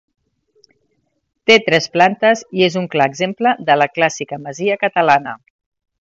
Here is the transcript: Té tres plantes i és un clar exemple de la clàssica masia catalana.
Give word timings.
Té 1.49 1.57
tres 1.67 1.87
plantes 1.97 2.41
i 2.61 2.65
és 2.67 2.77
un 2.81 2.87
clar 2.95 3.07
exemple 3.13 3.51
de 3.67 3.75
la 3.81 3.89
clàssica 3.99 4.41
masia 4.47 4.79
catalana. 4.85 5.35